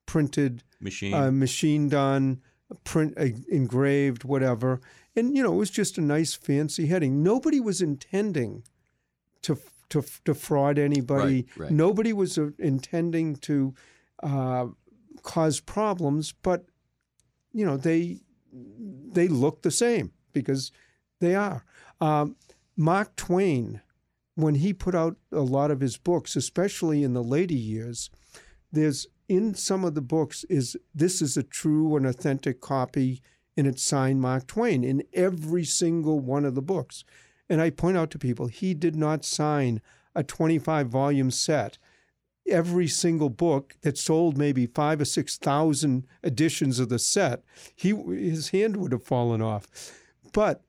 printed, 0.06 0.64
Machine. 0.80 1.14
uh, 1.14 1.32
machine 1.32 1.90
done, 1.90 2.42
print 2.84 3.14
uh, 3.18 3.28
engraved, 3.50 4.24
whatever. 4.24 4.82
And 5.16 5.36
you 5.36 5.44
know, 5.44 5.54
it 5.54 5.58
was 5.58 5.70
just 5.70 5.98
a 5.98 6.02
nice 6.02 6.34
fancy 6.34 6.88
heading. 6.88 7.24
Nobody 7.24 7.60
was 7.60 7.82
intending 7.82 8.64
to 9.44 9.58
to 9.90 10.04
defraud 10.26 10.78
anybody. 10.78 11.48
Right, 11.56 11.58
right. 11.58 11.72
Nobody 11.72 12.12
was 12.14 12.38
uh, 12.38 12.50
intending 12.60 13.38
to 13.38 13.74
uh, 14.22 14.68
cause 15.24 15.60
problems, 15.60 16.34
but 16.34 16.66
you 17.54 17.66
know 17.66 17.78
they 17.78 18.20
they 18.52 19.28
look 19.28 19.62
the 19.62 19.72
same 19.72 20.12
because 20.34 20.72
they 21.20 21.36
are. 21.36 21.66
Um, 22.00 22.36
Mark 22.76 23.16
Twain, 23.16 23.82
when 24.36 24.56
he 24.56 24.74
put 24.74 24.94
out 24.94 25.18
a 25.32 25.42
lot 25.42 25.72
of 25.72 25.80
his 25.80 25.98
books, 25.98 26.36
especially 26.36 27.04
in 27.04 27.14
the 27.14 27.24
later 27.24 27.56
years, 27.56 28.10
there's 28.72 29.08
in 29.28 29.54
some 29.54 29.84
of 29.84 29.96
the 29.96 30.02
books 30.02 30.44
is 30.46 30.78
this 30.94 31.22
is 31.22 31.36
a 31.36 31.44
true 31.44 31.96
and 31.96 32.06
authentic 32.06 32.62
copy 32.62 33.22
and 33.58 33.66
it's 33.66 33.84
signed 33.84 34.22
Mark 34.22 34.46
Twain 34.48 34.84
in 34.84 35.04
every 35.14 35.66
single 35.66 36.20
one 36.20 36.46
of 36.46 36.54
the 36.54 36.62
books. 36.62 37.04
And 37.50 37.60
I 37.60 37.72
point 37.72 37.98
out 37.98 38.12
to 38.12 38.20
people, 38.20 38.48
he 38.48 38.74
did 38.74 38.96
not 38.96 39.26
sign 39.26 39.82
a 40.14 40.24
25 40.24 40.88
volume 40.88 41.32
set. 41.32 41.78
Every 42.50 42.88
single 42.88 43.30
book 43.30 43.76
that 43.82 43.98
sold 43.98 44.38
maybe 44.38 44.66
five 44.68 45.02
or 45.02 45.06
six 45.06 45.38
thousand 45.38 46.08
editions 46.24 46.80
of 46.80 46.90
the 46.90 47.00
set, 47.00 47.44
he 47.76 47.90
his 47.90 48.50
hand 48.50 48.78
would 48.78 48.92
have 48.94 49.04
fallen 49.04 49.42
off. 49.42 49.68
But 50.34 50.64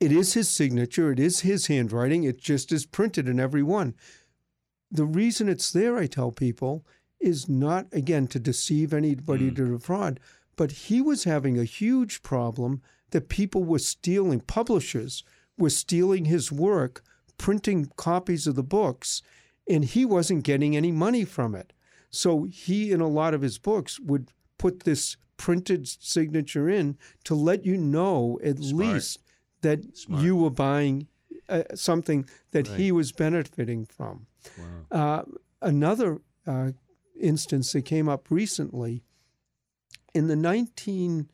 it 0.00 0.12
is 0.12 0.34
his 0.34 0.48
signature, 0.48 1.10
it 1.12 1.18
is 1.18 1.40
his 1.40 1.66
handwriting, 1.66 2.24
it 2.24 2.38
just 2.38 2.70
is 2.72 2.86
printed 2.86 3.28
in 3.28 3.40
every 3.40 3.62
one. 3.62 3.94
The 4.90 5.04
reason 5.06 5.48
it's 5.48 5.70
there, 5.72 5.96
I 5.96 6.06
tell 6.06 6.30
people, 6.30 6.84
is 7.20 7.48
not 7.48 7.86
again 7.92 8.26
to 8.28 8.38
deceive 8.38 8.92
anybody 8.92 9.50
Mm. 9.50 9.56
to 9.56 9.68
defraud, 9.78 10.20
but 10.56 10.72
he 10.72 11.00
was 11.00 11.24
having 11.24 11.58
a 11.58 11.64
huge 11.64 12.22
problem 12.22 12.82
that 13.10 13.28
people 13.28 13.64
were 13.64 13.78
stealing, 13.78 14.40
publishers 14.40 15.24
were 15.56 15.70
stealing 15.70 16.26
his 16.26 16.52
work, 16.52 17.02
printing 17.38 17.90
copies 17.96 18.46
of 18.46 18.56
the 18.56 18.62
books, 18.62 19.22
and 19.68 19.84
he 19.84 20.04
wasn't 20.04 20.44
getting 20.44 20.76
any 20.76 20.92
money 20.92 21.24
from 21.24 21.54
it. 21.54 21.72
So 22.10 22.44
he, 22.44 22.92
in 22.92 23.00
a 23.00 23.08
lot 23.08 23.34
of 23.34 23.42
his 23.42 23.58
books, 23.58 23.98
would 24.00 24.30
put 24.58 24.80
this 24.84 25.16
printed 25.36 25.88
signature 25.88 26.68
in 26.68 26.96
to 27.24 27.34
let 27.34 27.64
you 27.66 27.76
know 27.76 28.38
at 28.44 28.58
Smart. 28.58 28.94
least 28.94 29.18
that 29.62 29.96
Smart. 29.96 30.22
you 30.22 30.36
were 30.36 30.50
buying 30.50 31.08
uh, 31.48 31.62
something 31.74 32.28
that 32.52 32.66
he 32.68 32.92
was 32.92 33.12
benefiting 33.12 33.84
from. 33.84 34.26
wow. 34.58 34.64
Uh, 34.90 35.22
another 35.60 36.20
uh, 36.46 36.70
instance 37.20 37.72
that 37.72 37.84
came 37.84 38.08
up 38.08 38.30
recently 38.30 39.02
in 40.14 40.28
the 40.28 40.34
1980s 40.36 41.26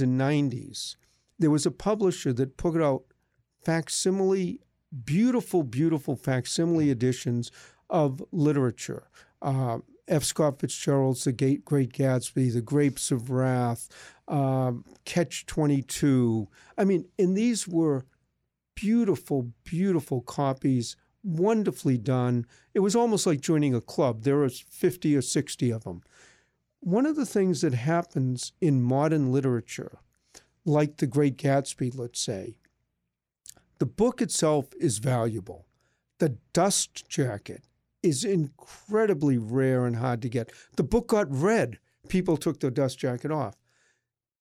and 0.00 0.18
90s, 0.20 0.96
there 1.38 1.50
was 1.50 1.66
a 1.66 1.70
publisher 1.70 2.32
that 2.32 2.56
put 2.56 2.80
out 2.80 3.04
facsimile, 3.62 4.60
beautiful, 5.04 5.62
beautiful 5.62 6.16
facsimile 6.16 6.90
editions 6.90 7.50
of 7.88 8.22
literature. 8.32 9.08
Uh, 9.42 9.78
F. 10.08 10.24
Scott 10.24 10.58
Fitzgerald's 10.58 11.24
The 11.24 11.32
Great 11.32 11.92
Gatsby, 11.92 12.52
The 12.52 12.60
Grapes 12.60 13.10
of 13.10 13.30
Wrath, 13.30 13.88
um, 14.26 14.84
Catch 15.04 15.46
22. 15.46 16.48
I 16.76 16.84
mean, 16.84 17.06
and 17.18 17.36
these 17.36 17.68
were 17.68 18.04
beautiful, 18.74 19.52
beautiful 19.62 20.20
copies, 20.20 20.96
wonderfully 21.22 21.96
done. 21.96 22.46
It 22.74 22.80
was 22.80 22.96
almost 22.96 23.26
like 23.26 23.40
joining 23.40 23.74
a 23.74 23.80
club. 23.80 24.22
There 24.22 24.38
was 24.38 24.58
50 24.58 25.16
or 25.16 25.22
60 25.22 25.70
of 25.70 25.84
them. 25.84 26.02
One 26.80 27.06
of 27.06 27.14
the 27.14 27.26
things 27.26 27.60
that 27.60 27.74
happens 27.74 28.52
in 28.60 28.82
modern 28.82 29.30
literature, 29.30 29.98
like 30.64 30.96
The 30.96 31.06
Great 31.06 31.36
Gatsby, 31.36 31.96
let's 31.96 32.20
say, 32.20 32.56
the 33.80 33.86
book 33.86 34.22
itself 34.22 34.68
is 34.78 34.98
valuable. 34.98 35.66
The 36.18 36.36
dust 36.52 37.08
jacket 37.08 37.64
is 38.02 38.24
incredibly 38.24 39.38
rare 39.38 39.86
and 39.86 39.96
hard 39.96 40.22
to 40.22 40.28
get. 40.28 40.52
The 40.76 40.82
book 40.82 41.08
got 41.08 41.26
read. 41.28 41.78
People 42.08 42.36
took 42.36 42.60
the 42.60 42.70
dust 42.70 42.98
jacket 42.98 43.32
off. 43.32 43.56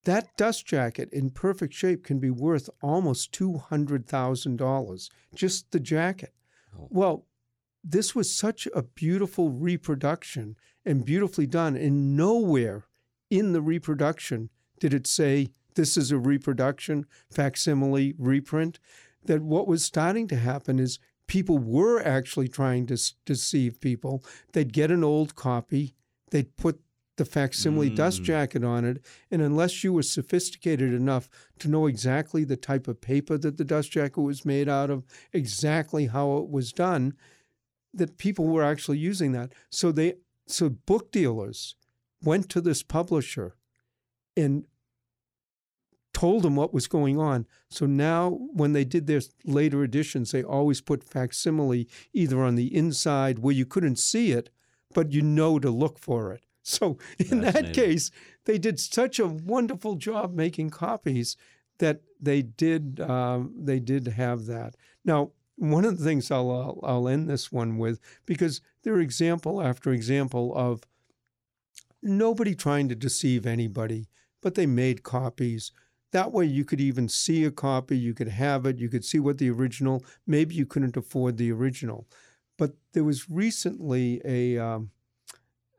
That 0.04 0.36
dust 0.38 0.66
jacket 0.66 1.10
in 1.12 1.30
perfect 1.30 1.74
shape 1.74 2.04
can 2.04 2.20
be 2.20 2.30
worth 2.30 2.70
almost 2.82 3.32
$200,000, 3.32 5.10
just 5.34 5.72
the 5.72 5.80
jacket. 5.80 6.34
Oh. 6.78 6.88
Well, 6.90 7.26
this 7.84 8.14
was 8.14 8.34
such 8.34 8.68
a 8.76 8.84
beautiful 8.84 9.50
reproduction 9.52 10.58
and 10.86 11.06
beautifully 11.06 11.48
done, 11.48 11.76
and 11.76 12.16
nowhere 12.18 12.86
in 13.30 13.54
the 13.54 13.62
reproduction 13.62 14.50
did 14.80 14.94
it 14.94 15.08
say 15.08 15.50
this 15.76 15.96
is 15.96 16.12
a 16.12 16.18
reproduction, 16.18 17.06
facsimile, 17.30 18.14
reprint. 18.18 18.80
That 19.26 19.42
what 19.42 19.68
was 19.68 19.84
starting 19.84 20.28
to 20.30 20.36
happen 20.38 20.80
is 20.80 21.00
people 21.28 21.58
were 21.58 22.00
actually 22.02 22.48
trying 22.48 22.88
to 22.88 22.94
s- 22.96 23.14
deceive 23.26 23.80
people. 23.80 24.24
They'd 24.54 24.74
get 24.74 24.92
an 24.92 25.04
old 25.04 25.36
copy, 25.36 25.94
they'd 26.32 26.56
put 26.56 26.80
the 27.18 27.26
facsimile 27.26 27.90
dust 27.90 28.22
Mm. 28.22 28.26
jacket 28.26 28.64
on 28.64 28.86
it, 28.86 29.04
and 29.30 29.42
unless 29.42 29.84
you 29.84 29.92
were 29.92 30.04
sophisticated 30.04 30.94
enough 30.94 31.30
to 31.60 31.68
know 31.68 31.86
exactly 31.86 32.46
the 32.46 32.56
type 32.56 32.88
of 32.88 33.02
paper 33.02 33.38
that 33.38 33.58
the 33.58 33.66
dust 33.66 33.92
jacket 33.92 34.22
was 34.22 34.46
made 34.46 34.70
out 34.70 34.90
of, 34.90 35.04
exactly 35.34 36.06
how 36.06 36.38
it 36.38 36.50
was 36.50 36.72
done, 36.72 37.14
that 37.94 38.18
people 38.18 38.48
were 38.48 38.64
actually 38.64 39.00
using 39.00 39.34
that. 39.34 39.54
So 39.70 39.92
they 39.92 40.16
so 40.48 40.70
book 40.70 41.12
dealers 41.12 41.76
went 42.24 42.50
to 42.50 42.62
this 42.62 42.82
publisher 42.84 43.56
and 44.38 44.66
told 46.20 46.44
them 46.44 46.58
what 46.58 46.74
was 46.74 46.88
going 46.88 47.18
on. 47.18 47.48
So 47.70 47.86
now 47.86 48.32
when 48.52 48.74
they 48.74 48.84
did 48.84 49.08
their 49.08 49.22
later 49.46 49.86
editions, 49.86 50.32
they 50.32 50.44
always 50.44 50.82
put 50.82 51.02
facsimile 51.02 51.88
either 52.12 52.44
on 52.44 52.56
the 52.56 52.76
inside 52.76 53.40
where 53.40 53.56
you 53.56 53.66
couldn't 53.66 54.00
see 54.00 54.34
it, 54.34 54.50
but 54.94 55.14
you 55.14 55.22
know 55.22 55.60
to 55.60 55.70
look 55.70 55.98
for 55.98 56.34
it. 56.34 56.44
So 56.62 57.00
in 57.18 57.42
that 57.42 57.74
case, 57.74 58.12
they 58.46 58.60
did 58.60 58.80
such 58.80 59.18
a 59.18 59.26
wonderful 59.26 59.96
job 59.96 60.36
making 60.36 60.70
copies 60.70 61.36
that 61.80 62.02
they 62.20 62.44
did 62.44 63.00
um, 63.00 63.56
they 63.58 63.80
did 63.80 64.06
have 64.08 64.46
that. 64.46 64.76
Now, 65.04 65.32
one 65.56 65.86
of 65.86 65.98
the 65.98 66.04
things 66.04 66.30
I'll, 66.30 66.52
I'll 66.52 66.80
I'll 66.84 67.08
end 67.08 67.28
this 67.28 67.52
one 67.52 67.78
with 67.80 68.00
because 68.28 68.62
there 68.84 68.94
are 68.94 69.00
example 69.00 69.64
after 69.64 69.92
example 69.92 70.54
of 70.56 70.84
nobody 72.04 72.54
trying 72.54 72.88
to 72.90 72.96
deceive 72.96 73.48
anybody, 73.48 74.10
but 74.42 74.54
they 74.54 74.68
made 74.68 75.02
copies. 75.02 75.72
That 76.12 76.32
way, 76.32 76.46
you 76.46 76.66
could 76.66 76.82
even 76.82 77.08
see 77.08 77.44
a 77.46 77.52
copy, 77.52 77.98
you 77.98 78.14
could 78.14 78.30
have 78.30 78.66
it, 78.66 78.80
you 78.80 78.90
could 78.90 79.06
see 79.06 79.20
what 79.20 79.38
the 79.38 79.50
original. 79.50 80.04
Maybe 80.26 80.56
you 80.56 80.66
couldn't 80.66 80.98
afford 80.98 81.38
the 81.38 81.52
original, 81.52 82.08
but 82.58 82.72
there 82.94 83.04
was 83.04 83.30
recently 83.30 84.22
a 84.26 84.58
um, 84.58 84.92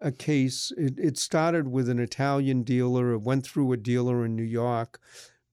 a 0.01 0.13
case. 0.13 0.73
It, 0.77 0.99
it 0.99 1.19
started 1.19 1.69
with 1.69 1.89
an 1.89 1.99
Italian 1.99 2.63
dealer. 2.63 3.13
It 3.13 3.23
went 3.23 3.45
through 3.45 3.73
a 3.73 3.77
dealer 3.77 4.25
in 4.25 4.37
New 4.37 4.43
York, 4.43 5.01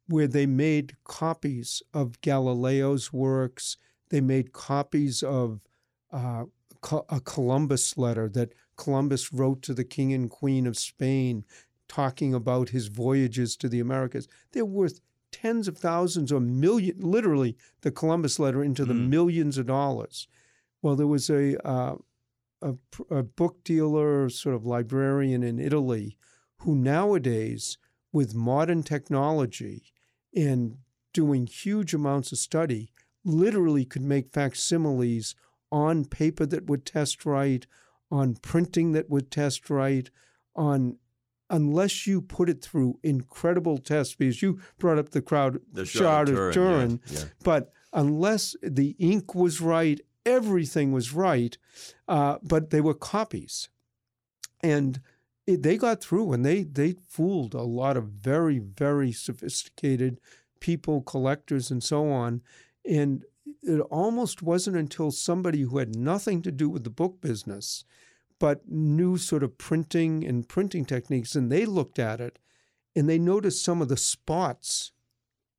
where 0.08 0.28
they 0.28 0.46
made 0.46 0.96
copies 1.04 1.82
of 1.94 2.22
Galileo's 2.22 3.12
works. 3.12 3.78
They 4.10 4.22
made 4.22 4.54
copies 4.54 5.24
of 5.24 5.60
uh, 6.12 6.46
a 7.10 7.20
Columbus 7.22 7.98
letter 7.98 8.30
that 8.30 8.54
Columbus 8.78 9.34
wrote 9.34 9.62
to 9.64 9.74
the 9.74 9.84
King 9.84 10.14
and 10.14 10.30
Queen 10.30 10.68
of 10.68 10.78
Spain, 10.78 11.44
talking 11.88 12.34
about 12.34 12.70
his 12.70 12.88
voyages 12.88 13.56
to 13.58 13.70
the 13.70 13.80
Americas. 13.80 14.28
They're 14.52 14.66
worth 14.66 15.00
tens 15.32 15.68
of 15.68 15.78
thousands 15.78 16.32
or 16.32 16.40
million, 16.40 17.00
literally 17.00 17.58
the 17.82 17.92
Columbus 17.92 18.40
letter 18.40 18.64
into 18.64 18.86
the 18.86 18.94
Mm. 18.94 19.10
millions 19.10 19.58
of 19.58 19.68
dollars. 19.68 20.28
Well, 20.82 20.96
there 20.96 21.08
was 21.08 21.30
a, 21.30 21.58
uh, 21.68 21.98
a 22.62 22.76
a 23.10 23.24
book 23.24 23.64
dealer, 23.64 24.30
sort 24.30 24.56
of 24.56 24.66
librarian 24.66 25.44
in 25.44 25.60
Italy, 25.60 26.18
who 26.60 26.76
nowadays, 26.76 27.78
with 28.12 28.34
modern 28.34 28.84
technology 28.84 29.94
and 30.36 30.78
doing 31.14 31.46
huge 31.48 31.94
amounts 31.94 32.32
of 32.32 32.38
study, 32.38 32.92
literally 33.24 33.86
could 33.86 34.02
make 34.02 34.32
facsimiles 34.34 35.36
on 35.72 36.06
paper 36.06 36.46
that 36.46 36.66
would 36.68 36.86
test 36.86 37.26
right, 37.26 37.68
on 38.10 38.36
printing 38.36 38.94
that 38.94 39.10
would 39.10 39.30
test 39.30 39.70
right, 39.70 40.10
on 40.56 40.98
unless 41.50 42.06
you 42.08 42.22
put 42.22 42.50
it 42.50 42.62
through 42.62 43.00
incredible 43.04 43.78
tests, 43.78 44.16
because 44.16 44.42
you 44.42 44.60
brought 44.80 44.98
up 44.98 45.10
the 45.10 45.22
crowd 45.22 45.60
The 45.72 45.86
Shroud 45.86 46.30
of 46.30 46.54
Turin, 46.54 47.00
Yeah, 47.08 47.20
yeah. 47.20 47.26
but 47.44 47.72
unless 47.94 48.56
the 48.62 48.96
ink 49.00 49.34
was 49.34 49.62
right, 49.62 50.00
everything 50.26 50.92
was 50.92 51.14
right, 51.14 51.58
uh, 52.08 52.38
but 52.44 52.70
they 52.70 52.82
were 52.82 52.94
copies. 52.94 53.70
and 54.62 55.02
it, 55.46 55.64
they 55.64 55.78
got 55.78 56.02
through 56.02 56.34
and 56.34 56.44
they 56.46 56.64
they 56.64 56.96
fooled 57.08 57.54
a 57.54 57.62
lot 57.62 57.96
of 57.96 58.06
very 58.10 58.60
very 58.60 59.12
sophisticated 59.14 60.20
people, 60.60 61.02
collectors, 61.02 61.72
and 61.72 61.82
so 61.84 62.10
on. 62.10 62.42
And 62.84 63.24
it 63.62 63.80
almost 63.90 64.42
wasn't 64.42 64.76
until 64.76 65.12
somebody 65.12 65.62
who 65.62 65.78
had 65.78 65.96
nothing 65.96 66.42
to 66.42 66.52
do 66.52 66.68
with 66.70 66.84
the 66.84 66.90
book 66.90 67.22
business, 67.22 67.86
but 68.40 68.70
new 68.70 69.18
sort 69.18 69.44
of 69.44 69.58
printing 69.58 70.26
and 70.26 70.48
printing 70.48 70.86
techniques, 70.86 71.36
and 71.36 71.52
they 71.52 71.66
looked 71.66 72.00
at 72.00 72.20
it 72.20 72.40
and 72.96 73.08
they 73.08 73.20
noticed 73.20 73.64
some 73.64 73.82
of 73.82 73.90
the 73.90 73.98
spots 73.98 74.92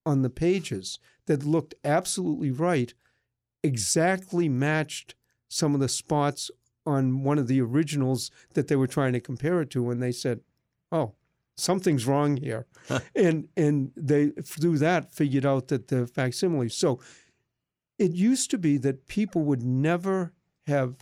on 0.05 0.23
the 0.23 0.31
pages 0.31 0.99
that 1.27 1.45
looked 1.45 1.75
absolutely 1.85 2.51
right, 2.51 2.95
exactly 3.63 4.49
matched 4.49 5.15
some 5.49 5.75
of 5.75 5.81
the 5.81 5.89
spots 5.89 6.51
on 6.87 7.23
one 7.23 7.39
of 7.39 7.47
the 7.47 7.61
originals 7.61 8.31
that 8.55 8.69
they 8.69 8.77
were 8.77 8.87
trying 8.87 9.13
to 9.13 9.21
compare 9.21 9.61
it 9.61 9.71
to, 9.71 9.91
and 9.91 10.03
they 10.03 10.13
said, 10.13 10.41
"Oh, 10.91 11.15
something's 11.57 12.07
wrong 12.07 12.39
here," 12.39 12.67
and 13.15 13.49
and 13.57 13.93
they 13.95 14.31
through 14.43 14.79
that 14.79 15.13
figured 15.13 15.45
out 15.45 15.69
that 15.69 15.89
the 15.89 16.07
facsimile. 16.07 16.71
So 16.71 16.99
it 17.99 18.13
used 18.13 18.51
to 18.51 18.59
be 18.59 18.79
that 18.79 19.07
people 19.07 19.43
would 19.43 19.63
never 19.63 20.33
have 20.67 20.97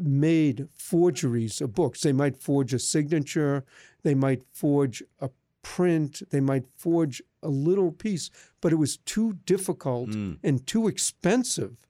made 0.00 0.68
forgeries 0.72 1.60
of 1.60 1.74
books. 1.74 2.00
They 2.00 2.12
might 2.12 2.36
forge 2.36 2.72
a 2.74 2.78
signature, 2.78 3.64
they 4.02 4.14
might 4.14 4.42
forge 4.52 5.02
a 5.20 5.30
print, 5.62 6.22
they 6.30 6.40
might 6.40 6.66
forge 6.76 7.22
a 7.42 7.48
little 7.48 7.92
piece, 7.92 8.30
but 8.60 8.72
it 8.72 8.76
was 8.76 8.96
too 8.98 9.34
difficult 9.44 10.10
mm. 10.10 10.38
and 10.42 10.66
too 10.66 10.88
expensive 10.88 11.86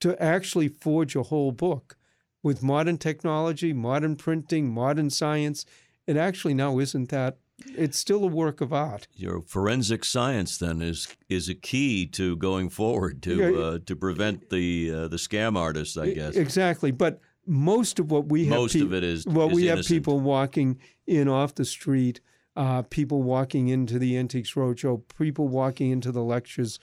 to 0.00 0.20
actually 0.22 0.68
forge 0.68 1.16
a 1.16 1.24
whole 1.24 1.52
book. 1.52 1.96
With 2.42 2.62
modern 2.62 2.98
technology, 2.98 3.72
modern 3.72 4.16
printing, 4.16 4.70
modern 4.72 5.08
science, 5.08 5.64
it 6.06 6.18
actually 6.18 6.52
now 6.52 6.78
isn't 6.78 7.08
that 7.08 7.38
it's 7.66 7.98
still 7.98 8.24
a 8.24 8.26
work 8.26 8.60
of 8.60 8.72
art. 8.72 9.06
Your 9.14 9.40
forensic 9.40 10.04
science 10.04 10.58
then 10.58 10.82
is 10.82 11.08
is 11.28 11.48
a 11.48 11.54
key 11.54 12.06
to 12.08 12.36
going 12.36 12.68
forward 12.68 13.22
to 13.22 13.62
uh, 13.62 13.78
to 13.86 13.96
prevent 13.96 14.50
the 14.50 14.90
uh, 14.92 15.08
the 15.08 15.16
scam 15.16 15.56
artists, 15.56 15.96
I 15.96 16.10
guess. 16.10 16.36
Exactly, 16.36 16.90
but 16.90 17.20
most 17.46 17.98
of 17.98 18.10
what 18.10 18.26
we 18.26 18.46
have 18.46 18.58
most 18.58 18.74
pe- 18.74 18.80
of 18.80 18.92
it 18.92 19.04
is 19.04 19.26
well, 19.26 19.48
we 19.48 19.68
innocent. 19.68 19.78
have 19.78 19.86
people 19.86 20.20
walking 20.20 20.78
in 21.06 21.28
off 21.28 21.54
the 21.54 21.64
street, 21.64 22.20
uh, 22.56 22.82
people 22.82 23.22
walking 23.22 23.68
into 23.68 23.98
the 23.98 24.16
Antiques 24.16 24.54
Roadshow, 24.54 25.02
people 25.18 25.48
walking 25.48 25.90
into 25.90 26.12
the 26.12 26.22
lectures. 26.22 26.78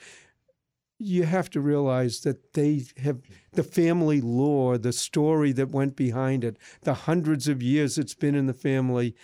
You 1.00 1.24
have 1.24 1.50
to 1.51 1.62
realize 1.62 2.20
that 2.22 2.53
they 2.53 2.84
have 2.98 3.22
the 3.53 3.63
family 3.63 4.22
lore, 4.22 4.77
the 4.77 4.94
story 4.94 5.51
that 5.53 5.72
went 5.72 5.96
behind 5.96 6.44
it, 6.44 6.58
the 6.84 6.94
hundreds 6.94 7.48
of 7.48 7.63
years 7.63 7.98
it's 7.98 8.13
been 8.13 8.36
in 8.36 8.46
the 8.46 8.53
family 8.53 9.15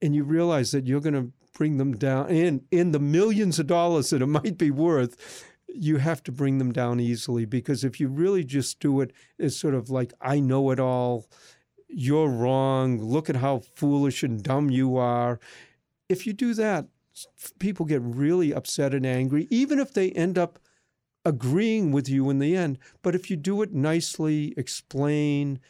and 0.00 0.16
you 0.16 0.24
realize 0.24 0.72
that 0.72 0.86
you're 0.86 1.00
going 1.00 1.14
to 1.14 1.32
bring 1.54 1.76
them 1.76 1.92
down 1.96 2.28
in 2.28 2.64
in 2.70 2.92
the 2.92 2.98
millions 2.98 3.58
of 3.58 3.66
dollars 3.66 4.10
that 4.10 4.22
it 4.22 4.26
might 4.40 4.58
be 4.58 4.70
worth 4.70 5.44
you 5.74 5.98
have 5.98 6.22
to 6.24 6.32
bring 6.32 6.58
them 6.58 6.72
down 6.72 7.00
easily 7.00 7.44
because 7.44 7.84
if 7.84 8.00
you 8.00 8.08
really 8.08 8.44
just 8.44 8.80
do 8.80 9.00
it 9.00 9.12
as 9.38 9.56
sort 9.56 9.74
of 9.74 9.90
like 9.90 10.12
i 10.20 10.38
know 10.40 10.70
it 10.70 10.80
all. 10.80 11.26
You're 11.94 12.30
wrong. 12.30 13.02
Look 13.02 13.28
at 13.28 13.36
how 13.36 13.58
foolish 13.74 14.22
and 14.22 14.42
dumb 14.42 14.70
you 14.70 14.96
are. 14.96 15.38
If 16.08 16.26
you 16.26 16.32
do 16.32 16.54
that 16.54 16.86
people 17.58 17.84
get 17.84 18.00
really 18.02 18.54
upset 18.54 18.94
and 18.94 19.04
angry 19.04 19.46
even 19.50 19.78
if 19.78 19.92
they 19.92 20.10
end 20.12 20.38
up 20.38 20.58
agreeing 21.26 21.92
with 21.92 22.08
you 22.08 22.30
in 22.30 22.38
the 22.38 22.56
end. 22.56 22.78
But 23.02 23.14
if 23.14 23.30
you 23.30 23.36
do 23.36 23.60
it 23.62 23.72
nicely 23.72 24.54
explain 24.56 25.60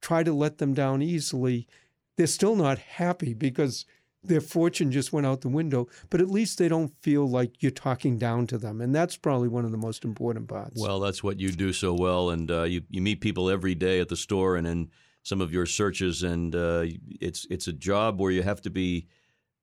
try 0.00 0.22
to 0.22 0.32
let 0.32 0.58
them 0.58 0.74
down 0.74 1.02
easily 1.02 1.68
they're 2.16 2.26
still 2.26 2.56
not 2.56 2.78
happy 2.78 3.32
because 3.32 3.86
their 4.22 4.40
fortune 4.40 4.92
just 4.92 5.12
went 5.12 5.26
out 5.26 5.40
the 5.40 5.48
window, 5.48 5.88
but 6.10 6.20
at 6.20 6.28
least 6.28 6.58
they 6.58 6.68
don't 6.68 6.92
feel 7.00 7.26
like 7.26 7.62
you're 7.62 7.70
talking 7.70 8.18
down 8.18 8.46
to 8.48 8.58
them. 8.58 8.80
And 8.80 8.94
that's 8.94 9.16
probably 9.16 9.48
one 9.48 9.64
of 9.64 9.70
the 9.70 9.78
most 9.78 10.04
important 10.04 10.48
parts. 10.48 10.80
Well, 10.80 11.00
that's 11.00 11.22
what 11.22 11.40
you 11.40 11.50
do 11.50 11.72
so 11.72 11.94
well. 11.94 12.30
And 12.30 12.50
uh, 12.50 12.64
you, 12.64 12.82
you 12.90 13.00
meet 13.00 13.20
people 13.20 13.48
every 13.48 13.74
day 13.74 14.00
at 14.00 14.08
the 14.08 14.16
store 14.16 14.56
and 14.56 14.66
in 14.66 14.90
some 15.22 15.40
of 15.40 15.52
your 15.52 15.66
searches. 15.66 16.22
And 16.22 16.54
uh, 16.54 16.84
it's, 17.20 17.46
it's 17.50 17.68
a 17.68 17.72
job 17.72 18.20
where 18.20 18.30
you 18.30 18.42
have 18.42 18.60
to 18.62 18.70
be 18.70 19.06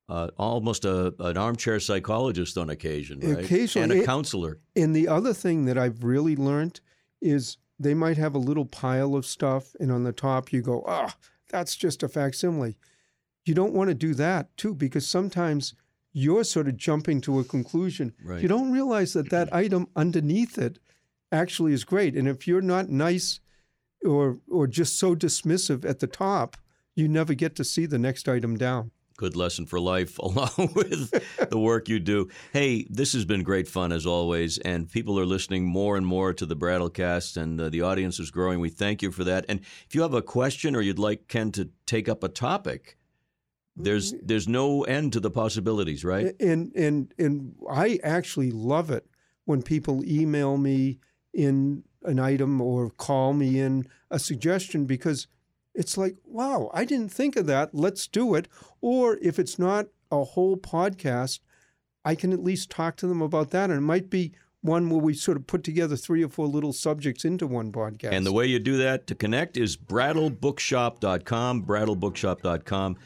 uh, 0.10 0.30
almost 0.38 0.86
a, 0.86 1.13
an 1.20 1.38
armchair 1.38 1.80
psychologist 1.80 2.58
on 2.58 2.70
occasion, 2.70 3.20
right? 3.20 3.43
Occasionally. 3.43 3.98
And 3.98 4.04
a 4.04 4.06
counselor. 4.06 4.60
And 4.76 4.96
the 4.96 5.08
other 5.08 5.34
thing 5.34 5.65
that 5.65 5.78
I've 5.78 6.04
really 6.04 6.36
learned 6.36 6.80
is 7.22 7.58
they 7.80 7.93
might 7.93 8.17
have 8.17 8.34
a 8.34 8.39
little 8.39 8.65
pile 8.65 9.15
of 9.15 9.26
stuff, 9.26 9.76
and 9.80 9.91
on 9.91 10.04
the 10.04 10.13
top 10.13 10.52
you 10.52 10.62
go, 10.62 10.84
ah, 10.88 11.08
oh, 11.10 11.28
that's 11.50 11.76
just 11.76 12.04
a 12.04 12.08
facsimile. 12.08 12.78
You 13.48 13.54
don't 13.54 13.74
want 13.74 13.90
to 13.90 13.94
do 13.94 14.14
that 14.16 14.56
too, 14.58 14.74
because 14.74 15.08
sometimes 15.08 15.74
you're 16.14 16.44
sort 16.44 16.68
of 16.68 16.78
jumping 16.78 17.22
to 17.22 17.40
a 17.40 17.44
conclusion. 17.44 18.14
Right. 18.24 18.42
You 18.42 18.48
don't 18.48 18.72
realize 18.72 19.14
that 19.14 19.30
that 19.30 19.54
item 19.54 19.88
underneath 19.96 20.58
it 20.58 20.80
actually 21.32 21.74
is 21.74 21.84
great. 21.84 22.16
And 22.16 22.28
if 22.28 22.48
you're 22.48 22.62
not 22.62 22.90
nice 22.90 23.40
or 24.06 24.40
or 24.50 24.68
just 24.68 24.98
so 25.00 25.16
dismissive 25.16 25.86
at 25.86 26.00
the 26.00 26.08
top, 26.08 26.58
you 26.96 27.08
never 27.08 27.34
get 27.34 27.56
to 27.56 27.64
see 27.64 27.86
the 27.86 28.00
next 28.00 28.28
item 28.28 28.58
down 28.58 28.92
good 29.18 29.36
lesson 29.36 29.66
for 29.66 29.80
life 29.80 30.18
along 30.20 30.72
with 30.76 31.50
the 31.50 31.60
work 31.60 31.90
you 31.90 32.00
do. 32.00 32.30
Hey, 32.54 32.86
this 32.90 33.14
has 33.14 33.26
been 33.26 33.44
great 33.44 33.68
fun 33.68 33.92
as 33.92 34.06
always, 34.06 34.60
and 34.60 34.90
people 34.90 35.20
are 35.20 35.26
listening 35.26 35.66
more 35.66 35.98
and 35.98 36.06
more 36.06 36.34
to 36.34 36.46
the 36.46 36.56
Brattlecast, 36.56 37.36
and 37.36 37.60
uh, 37.60 37.70
the 37.70 37.82
audience 37.82 38.20
is 38.20 38.32
growing. 38.32 38.60
We 38.60 38.70
thank 38.70 39.02
you 39.02 39.12
for 39.12 39.24
that. 39.26 39.46
And 39.50 39.60
if 39.60 39.96
you 39.96 40.04
have 40.04 40.14
a 40.14 40.22
question 40.22 40.76
or 40.76 40.82
you'd 40.82 41.00
like 41.00 41.28
Ken 41.28 41.52
to 41.54 41.70
take 41.86 42.08
up 42.08 42.24
a 42.24 42.30
topic, 42.30 42.98
there's 43.78 44.13
mm-hmm. 44.13 44.26
there's 44.26 44.48
no 44.48 44.84
end 44.84 45.13
to 45.13 45.20
the 45.20 45.32
possibilities, 45.32 46.04
right? 46.04 46.36
And 46.40 46.74
and 46.76 47.13
and 47.18 47.56
I 47.70 48.00
actually 48.04 48.52
love 48.52 48.92
it 48.92 49.06
when 49.46 49.62
people 49.62 50.04
email 50.06 50.58
me 50.58 51.00
in 51.34 51.84
an 52.04 52.20
item 52.20 52.62
or 52.62 52.90
call 52.90 53.34
me 53.34 53.60
in 53.60 53.88
a 54.10 54.20
suggestion 54.20 54.86
because 54.86 55.28
it's 55.74 55.98
like, 55.98 56.16
wow, 56.26 56.72
I 56.74 56.86
didn't 56.86 57.12
think 57.12 57.36
of 57.36 57.46
that. 57.46 57.74
Let's 57.74 58.08
do 58.08 58.34
it. 58.36 58.48
Or 58.82 59.18
if 59.22 59.38
it's 59.38 59.60
not 59.60 59.88
a 60.12 60.24
whole 60.24 60.58
podcast, 60.58 61.40
I 62.04 62.16
can 62.16 62.34
at 62.34 62.44
least 62.44 62.72
talk 62.72 62.96
to 62.98 63.08
them 63.08 63.22
about 63.22 63.52
that. 63.52 63.70
And 63.70 63.78
it 63.78 63.82
might 63.82 64.10
be 64.10 64.34
one 64.62 64.90
where 64.90 65.00
we 65.00 65.13
sort 65.13 65.38
of 65.38 65.46
put 65.46 65.63
together 65.63 65.96
three 65.96 66.24
or 66.24 66.30
four 66.30 66.48
little 66.48 66.74
subjects 66.74 67.24
into 67.26 67.46
one 67.46 67.72
podcast. 67.72 68.12
And 68.12 68.26
the 68.26 68.34
way 68.34 68.48
you 68.48 68.60
do 68.60 68.78
that 68.78 69.08
to 69.08 69.16
connect 69.16 69.56
is 69.58 69.78
brattlebookshop.com, 69.78 71.63
brattlebookshop.com. 71.66 72.98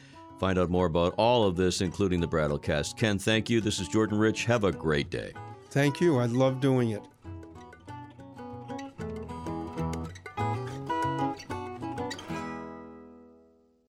Find 0.42 0.58
out 0.58 0.70
more 0.70 0.86
about 0.86 1.14
all 1.18 1.46
of 1.46 1.54
this, 1.54 1.82
including 1.82 2.20
the 2.20 2.26
Brattlecast. 2.26 2.96
Ken, 2.96 3.16
thank 3.16 3.48
you. 3.48 3.60
This 3.60 3.78
is 3.78 3.86
Jordan 3.86 4.18
Rich. 4.18 4.44
Have 4.46 4.64
a 4.64 4.72
great 4.72 5.08
day. 5.08 5.32
Thank 5.70 6.00
you. 6.00 6.18
I 6.18 6.26
love 6.26 6.60
doing 6.60 6.90
it. 6.90 7.04